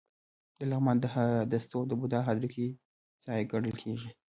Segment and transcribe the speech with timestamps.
[0.57, 2.65] د لغمان د هده ستوپ د بودا د هډوکو
[3.23, 4.09] ځای ګڼل کېږي